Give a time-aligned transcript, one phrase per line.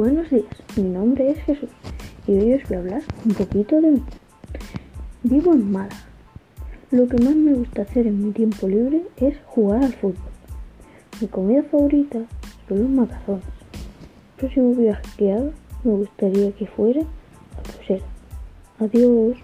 [0.00, 1.68] Buenos días, mi nombre es Jesús
[2.26, 4.02] y hoy os voy a hablar un poquito de mí.
[5.24, 6.06] Vivo en Málaga.
[6.90, 10.32] Lo que más me gusta hacer en mi tiempo libre es jugar al fútbol.
[11.20, 12.18] Mi comida favorita
[12.66, 13.44] son los macarrones.
[13.44, 15.50] El próximo viaje que haga
[15.84, 18.02] me gustaría que fuera a Bruselas.
[18.78, 19.36] Adiós.